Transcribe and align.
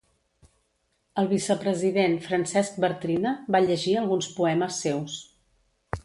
El 1.23 1.27
vicepresident, 1.33 2.15
Francesc 2.27 2.79
Bartrina, 2.85 3.33
va 3.57 3.61
llegir 3.67 3.93
alguns 4.01 4.31
poemes 4.39 4.79
seus. 4.87 5.19